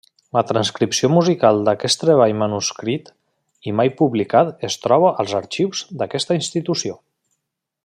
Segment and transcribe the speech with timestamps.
[0.35, 3.11] La transcripció musical d'aquest treball manuscrit
[3.73, 6.99] i mai publicat es troba als arxius d'aquesta institució.